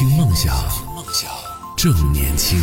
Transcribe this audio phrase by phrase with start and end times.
[0.00, 0.54] 听梦想，
[0.96, 1.30] 梦想
[1.76, 2.58] 正年轻。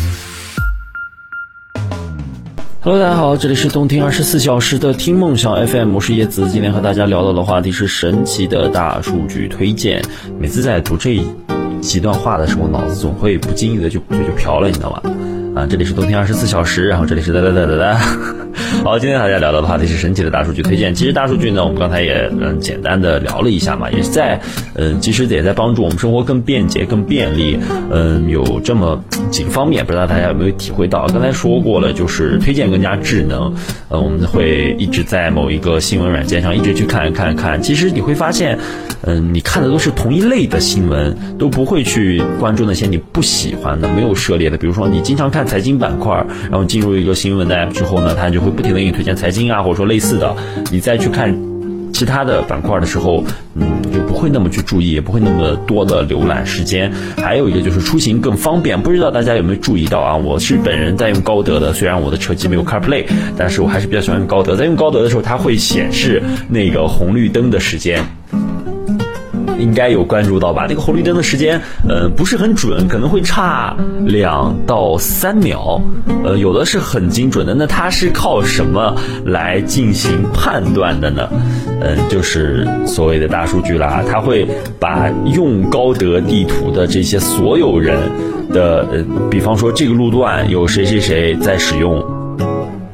[2.80, 6.50] Hello，大家好，这里是动听二十四小时的听梦想 FM，我是叶子。
[6.50, 10.02] 今天和大家聊到的话题是神奇的大数据推荐。
[10.40, 11.22] 每次在读这
[11.80, 15.02] 几段话的时候，脑子总会不经意的就就就飘了，你知道吧？
[15.58, 17.98] 啊，这里是动听二十四小时，然后这里是哒哒哒哒哒。
[18.84, 20.94] 好，今天和大家聊到的话题是神奇的大数据推荐。
[20.94, 24.40] 其实大数据呢，我们刚才也嗯简单的聊了一下嘛，也是在
[24.74, 27.58] 嗯其实也在帮助我们生活更便捷、更便利。
[27.90, 29.02] 嗯，有这么
[29.32, 31.08] 几个方面，不知道大家有没有体会到？
[31.08, 33.52] 刚才说过了，就是推荐更加智能。
[33.88, 37.60] 呃，我们会一直在某一个新闻软件上一直去看看看。
[37.60, 38.56] 其实你会发现，
[39.02, 44.56] 嗯，你看的都是同一类的新闻，都不会去关注那些你不喜欢的、没有涉猎的。
[44.56, 50.36] 比如说你经常看财经板块，然后进入一个新闻的 app 之后呢，它就会不停的给你推荐财经啊，或者说类似的。
[50.70, 51.34] 你再去看
[51.92, 56.92] 其他的板块的时候，嗯，就不会那么去注意，也不会那么多的浏览时间。
[57.16, 60.16] 还有一个就是出行更方便，不知道大家有没有注意到啊？
[60.16, 63.06] 我是本人在用高德的，虽然我的车机没有 CarPlay，
[63.36, 64.54] 但是我还是比较喜欢用高德。
[64.54, 68.04] 在用高德的时候，它会显示那个红绿灯的时间。
[69.58, 70.66] 应该有关注到吧？
[70.68, 75.80] 那个红绿灯的时间，呃，不是很准，可能会差两到三秒，
[76.24, 77.54] 呃，有的是很精准的。
[77.54, 81.28] 那它是靠什么来进行判断的呢？
[81.80, 84.46] 嗯、就是所谓的大数据啦，它会
[84.80, 87.98] 把用高德地图的这些所有人
[88.52, 92.17] 的，呃，比方说这个路段有谁谁谁在使用。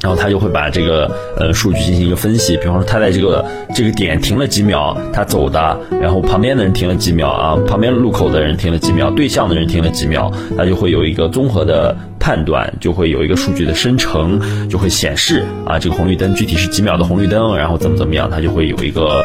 [0.04, 3.42] 然后他就会把这个呃数据进行一个分析，比方说他在这个
[3.74, 19.22] 这个点停了几秒，他走的，然后旁边的人停了几秒啊，旁边路口的人停了几秒，对向的人停了几秒，他就会有一个综合的判断，就会有一个数据的生成，就会显示啊这个红绿灯具体是几秒的红绿灯，然后怎么怎么样，它就会有一个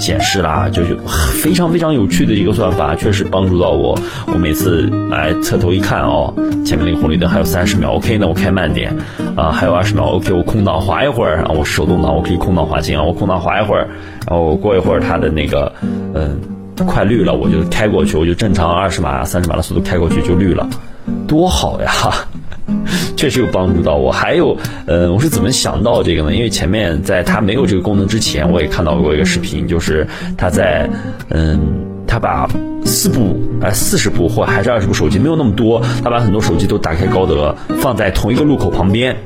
[0.00, 0.96] 显示啦，就就
[1.40, 3.96] 非常非常有趣的一个算法，确实帮助到我。
[4.26, 6.34] 我每次来侧头一看哦，
[6.66, 8.92] 前面那个红绿灯还有三十秒，OK，那我开慢点
[9.36, 10.02] 啊，还有二十秒。
[10.06, 13.86] OK，我空档滑一会儿啊，我手动挡我可以空档滑行啊，我空档滑一会儿，
[14.26, 15.72] 然后过一会儿它的那个
[16.12, 16.40] 嗯
[16.88, 20.68] 快绿了，我就开过去，我就正常二十码、三十码的速度开过去就绿了，
[21.28, 21.92] 多好呀！
[23.16, 24.10] 确实有帮助到我。
[24.10, 24.56] 还有，
[24.86, 26.34] 呃，我是怎么想到这个呢？
[26.34, 30.06] 因为前面在它没有这个功能之前，我也看到过一个视频，就是
[30.36, 30.88] 他在
[31.30, 31.58] 嗯，
[32.06, 32.48] 他把
[32.84, 39.16] 四部啊四十部或还是二十部手机没有那么多，他把很多手机都打开高德，放在同一个路口旁边。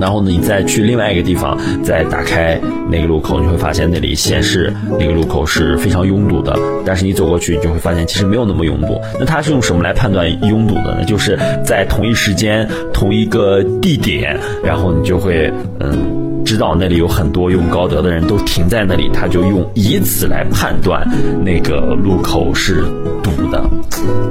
[0.00, 2.58] 然后呢，你再去另外一个地方，再打开
[2.90, 6.58] 那个路口，你会发现那里显示那个路口是非常拥堵的。
[6.84, 9.00] 但是你走过去，你就会发现其实没有那么拥堵。
[9.18, 11.04] 那它是用什么来判断拥堵的呢？
[11.04, 16.29] 就是在同一时间、同一个地点，然后你就会嗯。
[16.50, 21.08] 知道那里有很多用高德的人都停在那里，他就用以此来判断
[21.44, 22.82] 那个路口是
[23.22, 23.62] 堵的，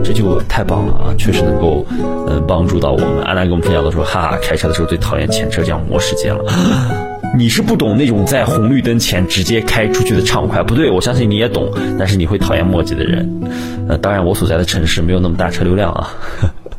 [0.03, 1.16] 这就太棒了啊！
[1.18, 1.85] 确实能够
[2.28, 3.24] 嗯帮助到我们。
[3.24, 6.44] 安娜跟我们分享的说，哈哈，开车的时候最讨厌前车这样磨时间了。
[7.38, 13.41] 你是不懂那种在红绿灯前直接开出去的畅快，不对，我相信你也懂，但是你会讨厌墨迹的人。
[13.88, 16.09] 呃，当然我所在的城市没有那么大车流量啊。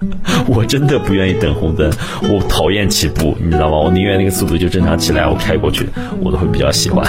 [0.48, 1.90] 我真的不愿意等红灯，
[2.22, 3.78] 我讨厌起步，你知道吗？
[3.78, 5.86] 我宁愿那个速度就正常起来，我开过去，
[6.20, 7.06] 我都会比较喜欢，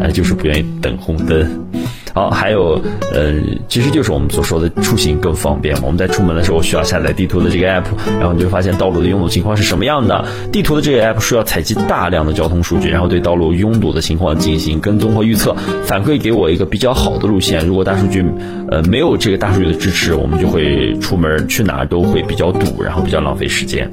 [0.00, 1.48] 但就是不愿意等红灯。
[2.14, 2.80] 好，还有，
[3.12, 3.32] 呃，
[3.68, 5.74] 其实就是我们所说的出行更方便。
[5.82, 7.84] 我们在出门的时候需要下载地图的这个 app，
[8.18, 10.24] 然后你就发现道路的拥堵情况是什么样的。
[10.52, 17.66] 地图的这个 app 需要采集大量的交通数据，然后对道路拥堵的情况进行跟踪和预测，反馈给我一个比较好的路线。
[17.66, 18.22] 如果大数据，
[18.68, 23.90] 呃，没有这个大数据的支持，我们就会出门去哪儿都会比较堵，然后比较浪费时间。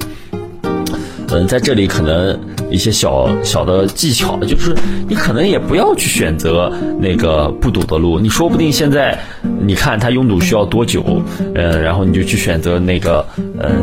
[1.32, 2.38] 嗯，在这里可能
[2.70, 4.74] 一些小小的技巧，就是
[5.08, 9.18] 你可能也不要去选择那个不堵的路，你说不定现在
[9.60, 11.22] 你看它拥堵需要多久，
[11.54, 13.82] 嗯，然后你就去选择那个嗯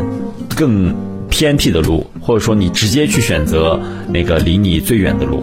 [0.54, 0.94] 更
[1.30, 3.78] 偏僻的路，或者说你直接去选择
[4.08, 5.42] 那个离你最远的路。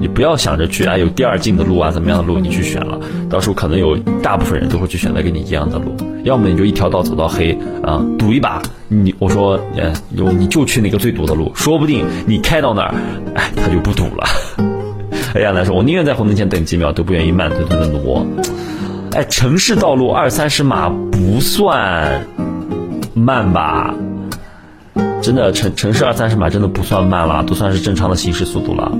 [0.00, 2.98] 你不要想着去啊，有第二近的路啊，怎么样的路你去选了，
[3.28, 5.94] 到时候可能有大部分人都会去选择跟你一样的路，
[6.24, 8.62] 要么你就一条道走到黑啊，赌一把。
[8.90, 12.94] 你我说，呃，有你就去那个最堵的路，说不定你开到那儿，
[13.34, 14.24] 哎，它就不堵了。
[15.34, 18.26] 哎呀，来说，我宁愿在红灯前等几秒，都不愿意慢吞吞的挪。
[19.12, 22.26] 哎，城市道路二三十码不算
[23.12, 23.94] 慢吧？
[25.20, 28.92] 真的城城市二三十码真的不算慢了，都算是正常的行驶速度了。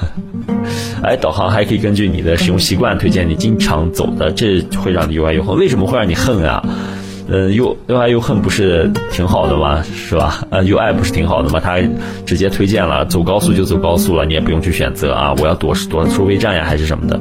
[1.02, 5.56] 哎，导航还可以根据你的使用习惯推荐你经常走的，这会让你又爱又恨。
[5.56, 6.62] 为什么会让你恨啊？
[7.28, 9.82] 呃，又又爱又恨不是挺好的吗？
[9.82, 10.44] 是吧？
[10.50, 11.60] 呃，又爱不是挺好的吗？
[11.60, 11.78] 他
[12.26, 17.20] 直接推荐了，走高速就走高速了，你也不用去选择啊，我要躲躲收费站呀，还是什么的。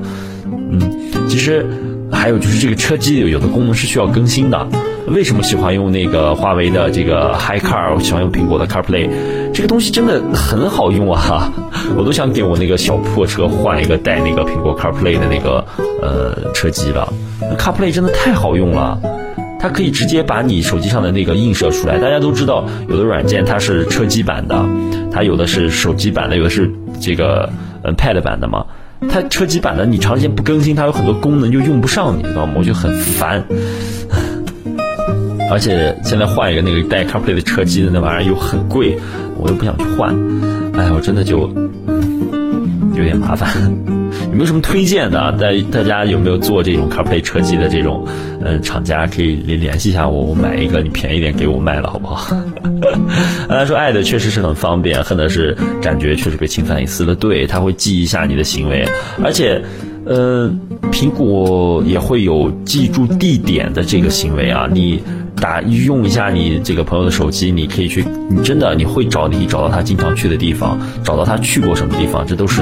[0.71, 0.81] 嗯，
[1.29, 1.65] 其实
[2.11, 4.67] 还有就是这个车机有的功能是需要更新的。
[5.09, 7.95] 为什么喜欢用那个华为的这个 HiCar？
[7.95, 9.09] 我喜欢用苹果的 CarPlay，
[9.53, 11.51] 这个东西真的很好用啊！
[11.97, 15.65] 我都想给我那个小破车换一个带那个苹果 CarPlay 的那个
[16.01, 17.11] 呃车机了。
[17.57, 18.99] CarPlay 真的太好用了，
[19.59, 21.97] 它可以直接把你手机上的那个映射出来。
[21.97, 24.63] 大家都知道，有的软件它是车机版的，
[25.11, 26.71] 它有的是手机版的，有的是
[27.01, 27.49] 这个
[27.81, 28.65] 呃 Pad 版的嘛。
[29.09, 32.53] 它车机版的你长时间不更新，它有很多功能就用不上，你知道吗？
[32.57, 33.45] 我就很烦。
[35.49, 38.97] 而且现在换一个那个带 CarPlay 的车机的那玩意儿又很贵，
[39.37, 40.15] 我又不想去换，
[40.73, 41.49] 哎，我真的就
[42.95, 43.49] 有点麻烦。
[44.29, 45.17] 有没有什么推荐的？
[45.39, 48.05] 大大家有没有做这种 CarPlay 车机的这种
[48.41, 49.07] 嗯厂家？
[49.07, 52.35] 可以联联系一下我，我买一个，你便宜点给我卖了，好不好？
[53.49, 57.15] 他说爱的确实是很方便，恨的是感觉确实被侵犯隐私了。
[57.15, 58.85] 对，他会记一下你的行为，
[59.23, 59.61] 而且。
[60.05, 60.49] 呃，
[60.91, 64.67] 苹果也会有记住地点的这个行为啊。
[64.71, 64.99] 你
[65.39, 72.61] 打用一下你这个朋友的手机，你可以去，你真的你会找，你找到他经常去的地方，找到他去过什么地方，这都是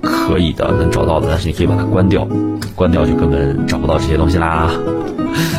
[0.00, 1.28] 可以的，能找到的。
[1.30, 2.26] 但是你可以把它关掉，
[2.74, 4.70] 关掉就根本找不到这些东西啦。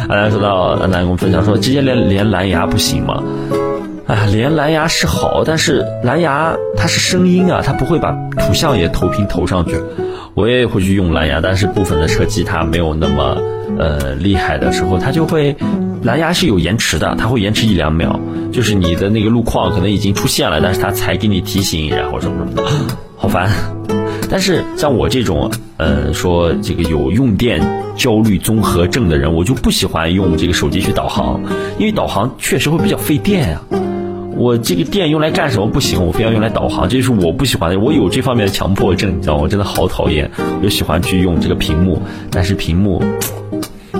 [0.08, 3.22] 安南说到，安南跟我们分享说，直接连连蓝牙不行吗？
[4.06, 9.76] 哎，连蓝牙是好，但是蓝牙它是声音啊，它不会把图像也投屏投上去。
[10.34, 13.38] 我也会去用蓝牙，但是部分的车机它没有那么
[13.78, 15.56] 呃厉害的时候，它就会
[16.04, 18.20] 蓝牙是有延迟的，它会延迟一两秒，
[18.52, 22.64] 就是你的那个路况可能已经出现了，但是它才给你提醒，然后什么什么的，
[23.16, 23.50] 好烦。
[24.30, 27.62] 但是像我这种呃说这个有用电
[27.96, 31.42] 焦虑综合症的人，我就不喜欢用这个手机去导航，
[31.80, 33.62] 因为导航确实会比较费电呀。
[34.36, 36.04] 我这个电用来干什么不行？
[36.04, 37.80] 我非要用来导航，这是我不喜欢的。
[37.80, 39.44] 我有这方面的强迫症，你知道吗？
[39.44, 40.30] 我真的好讨厌。
[40.38, 42.02] 我就喜欢去用这个屏幕，
[42.32, 43.02] 但是屏幕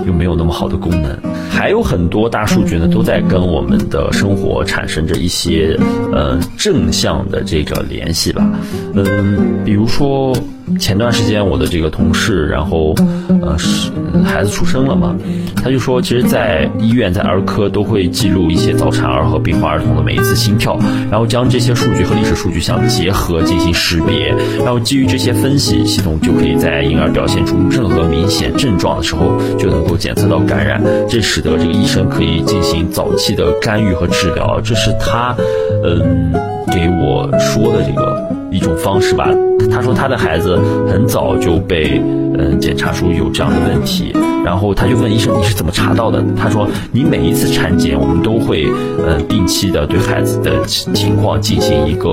[0.06, 1.18] 又没有那么好的功能。
[1.50, 5.78] 还有很多大数据呢，都在跟我们的生活产生着一些
[6.12, 8.48] 呃正向的这个联系吧。
[8.94, 10.36] 嗯，比如说。
[10.78, 12.94] 前段时间我的这个同事，然后，
[13.42, 13.90] 呃，是
[14.24, 15.14] 孩子出生了嘛，
[15.56, 20.78] 他就说，其实，在医院在儿科都会记录一些早产儿和病患儿童的每一次心跳，
[21.10, 24.34] 然后将这些数据和历史数据相结合进行识别，
[24.64, 34.60] 然后基于这些分析，系统就可以在婴儿表现出任何明显症状的时候就能够检测到感染，这使得这个医生可以进行早期的干预和治疗。
[34.64, 35.36] 这是他，
[35.84, 36.32] 嗯，
[36.72, 38.23] 给我说的这个。
[38.54, 39.28] 一种方式吧，
[39.70, 40.56] 他说他的孩子
[40.88, 42.00] 很早就被
[42.38, 44.12] 嗯检查出有这样的问题，
[44.44, 46.24] 然后他就问医生你是怎么查到的？
[46.36, 48.64] 他说你每一次产检我们都会
[49.06, 52.08] 嗯定期的对孩子的情况进行一个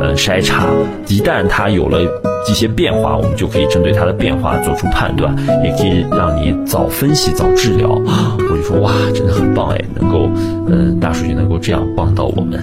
[0.00, 0.66] 嗯筛查，
[1.08, 2.00] 一旦他有了
[2.48, 7.90] 一些变化，我们就可以针对他的变化做出判断，也可以让你早分析早治疗。
[7.90, 10.28] 我就说哇，真的很棒哎，能够
[10.68, 12.58] 嗯大数据能够这样帮到我们。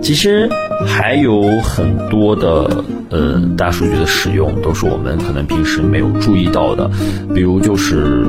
[0.00, 0.48] 其实
[0.86, 6.90] 还有很多的呃大数据的使用，都是我们可能平时没有注意到的，
[7.34, 8.24] 比如就是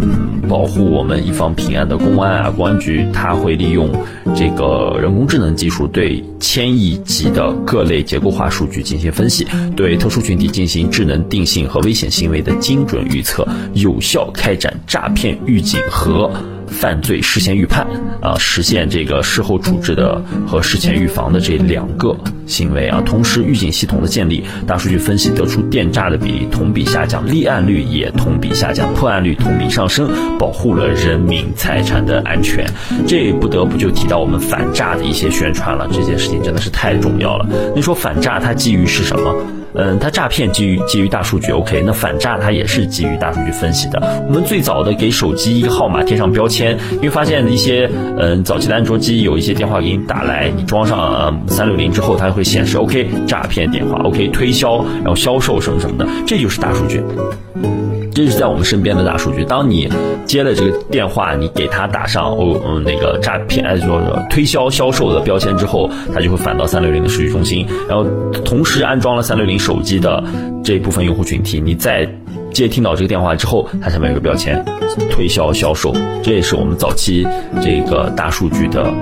[0.00, 3.88] 嗯保护我们一方平安的公安啊，公安局它会利用
[4.34, 16.30] 这个人工智能技术，对千亿级的各类结构化数据进行分析，对特殊群体进行智能定性和危险行为的精准预测，有效开展诈骗预警和。
[16.74, 17.86] 犯罪事先预判
[18.20, 22.14] 啊，实现这个事后处置的和事前预防的这两个
[22.46, 32.66] 行为啊，同时预警系统的建立，大数据分析得出电诈的比例同比下降，立案率也同比下降，破案率同比上升，保护了人民财产的安全。
[33.06, 37.46] 这不得不就提到我们反诈的一些宣传了，这件事情真的是太重要了。
[37.74, 39.63] 你说反诈它基于是什么？
[39.74, 44.24] 嗯，它诈骗基于基于大数据，OK，那反诈它也是基于大数据分析的。
[44.28, 57.02] 我们最早的给手机一个号码贴上标签，因为发现一些嗯早期的安卓机有一些电话给你打来，你装上三六零之后，它会显示 OK 诈骗电话，OK 推销，然后销售什么什么的，这就是大数据。
[58.14, 59.44] 这是在我们身边的大数据。
[59.44, 59.88] 当你
[60.24, 68.04] 接了这个电话，你给他打上哦嗯那个诈骗哎说推销销售的标签之后，他就会返到三六零的数据中心，然后
[68.44, 70.22] 同时安装了三六零手机的
[70.62, 71.60] 这一部分用户群体。
[71.60, 72.08] 你在
[72.52, 74.64] 接听到这个电话之后，它下面有个标签
[75.10, 75.92] 推销销售，
[76.22, 77.26] 这也是我们早期
[77.60, 78.92] 这个大数据的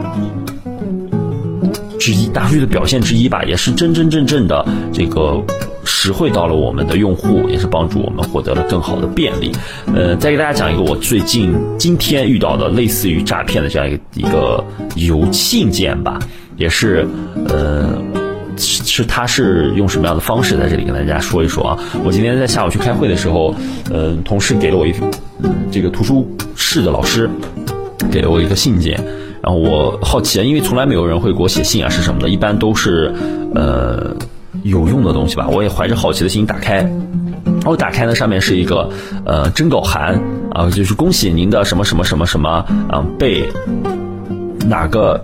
[2.03, 5.41] 之一，大数据的表现之一吧，也是真真正正的这个。
[5.85, 9.53] 实惠到了我们的用户，也是帮助我们获得了更好的便利。
[9.93, 16.19] 呃，再给大家讲一个我最近今天遇到的类似于诈骗的这样一个一个邮信件吧，
[16.57, 17.07] 也是
[17.49, 18.01] 呃。
[18.59, 21.79] 是他是用什么样的方式在这里跟大家说一说啊？
[22.05, 23.55] 我今天在下午去开会的时候，
[23.91, 24.93] 呃，同事给了我一
[25.71, 27.29] 这个图书室的老师
[28.11, 29.03] 给了我一个信件，
[29.43, 32.29] 然后我好奇啊，因为从来没有人会给我写信啊，是什么的？
[32.29, 33.13] 一般都是
[33.55, 34.15] 呃
[34.63, 35.49] 有用的东西吧。
[35.49, 36.89] 我也怀着好奇的心打开，
[37.67, 38.89] 我打开呢，上面是一个
[39.25, 40.19] 呃征稿函
[40.53, 42.49] 啊，就是恭喜您的什么什么什么什么
[42.89, 43.47] 啊被
[44.67, 45.23] 哪个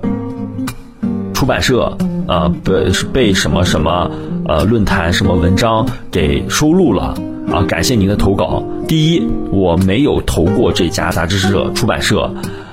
[1.32, 1.96] 出版社。
[2.28, 2.74] 啊，被
[3.10, 4.10] 被什么什么
[4.44, 7.14] 呃论坛什么文章给收录了
[7.50, 7.64] 啊？
[7.66, 8.62] 感谢您的投稿。
[8.86, 12.30] 第一，我没有投过这家杂志社出版社，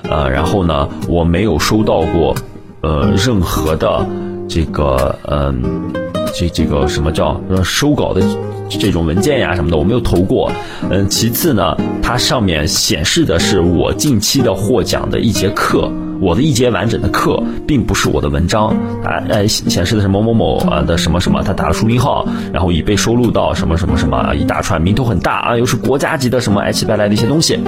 [0.10, 2.36] 呃，然后呢，我没有收到过
[2.82, 4.06] 呃任何的
[4.48, 5.92] 这个嗯
[6.34, 8.22] 这这个什么叫收稿的
[8.70, 10.52] 这种文件呀什么的，我没有投过。
[10.90, 15.92] 嗯，其次呢，它上面显示的是我近期的获奖的一节课。
[16.22, 18.70] 我的一节完整的课，并不是我的文章
[19.04, 27.60] 啊，呃，显示的是某某某啊的什么什么，他打了书名号，然后已被收录到什么什么什么一大串，名头很大啊，又是国家级的什么爱奇白来的一些东西，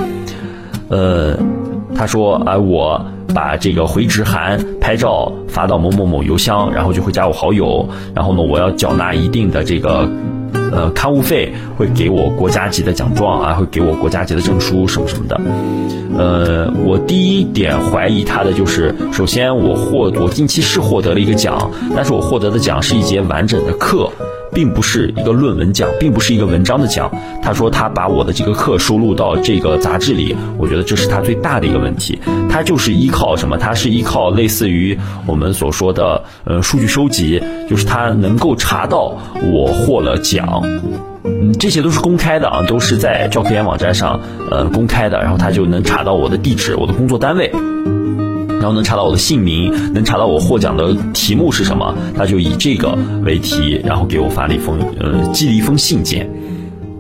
[0.88, 1.38] 呃，
[1.98, 10.08] 他说啊，我把这个回执函拍照发到某某某邮箱，然后就会加我好友，然后呢，我要缴纳一定的这个。
[10.72, 15.40] 呃，刊物费会给我国家级的奖状啊，会给我国家级的证书什么什么的。
[16.18, 24.10] 呃，我第一点怀疑他的就是，首先我获我近期是获得了一个奖，但是我获得的奖是一节完整的课。
[24.58, 27.12] 并不是一个论文奖，并不是一个文章的奖。
[27.44, 32.18] 他说他把我的这个课收录到这个杂志里，我觉得这是他最大的一个问题。
[32.50, 33.56] 他就是依靠什么？
[33.56, 34.98] 他是依靠类似于
[35.28, 39.16] 我们所说的呃数据收集，就是他能够查到
[39.54, 40.60] 我获了奖，
[41.24, 47.52] 嗯，这些都是公开的啊，都是在教科研网站上呃公开的，然后他就能查到我的地址、我的工作单位。
[48.60, 56.30] 然后能查到我的姓名，能查到我获奖的题目是什么，他就以这个为题，然后给我发了一封呃寄了一封信件，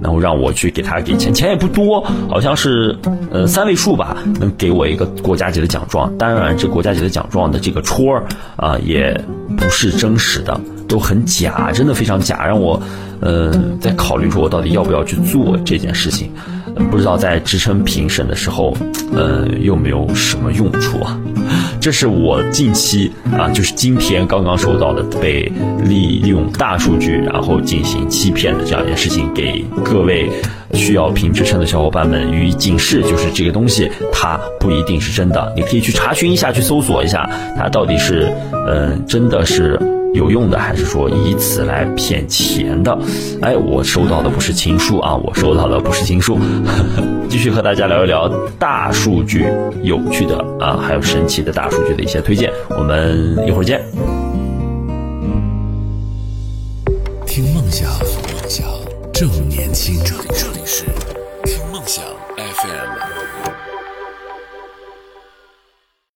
[0.01, 2.95] 然后让我去给他给钱，钱也不多，好像是
[3.31, 6.15] 呃三位数吧，能给我一个国家级的奖状。
[6.17, 8.23] 当然，这国家级的奖状的这个戳儿
[8.55, 9.19] 啊，也
[9.57, 12.79] 不是真实的，都很假，真的非常假，让我
[13.19, 16.31] 呃在考虑说我到底要不要去做这件事情。
[16.89, 18.75] 不知道在职称评审的时候，
[19.13, 21.19] 呃，有没有什么用处啊？
[21.79, 25.49] 这是我近期啊，就是今天刚刚收到的被
[25.83, 30.29] 利用大数据然后进行欺骗的这样一件事情，给各位
[30.73, 38.29] 需要评职称的小伙伴们予以警示，就是这个东西它不一定是真的，你可以去查询一下，去搜索一下，它到底是
[38.67, 39.79] 嗯真的是。
[40.17, 42.97] 有用的，还是说以此来骗钱的？
[43.41, 46.37] 哎，我收到的不是情书啊，我收到的不是情书。
[47.29, 49.45] 继续和大家聊一聊大数据
[49.83, 52.51] 有趣的啊，还有神奇的大数据的一些推荐。
[52.69, 53.81] 我们一会儿见。
[57.25, 58.65] 听梦想，梦想
[59.13, 59.95] 正年轻。
[60.03, 60.15] 这
[60.51, 60.85] 里是
[61.43, 62.03] 听梦想。